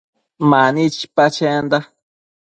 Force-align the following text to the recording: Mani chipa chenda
Mani 0.49 0.83
chipa 0.95 1.25
chenda 1.37 1.77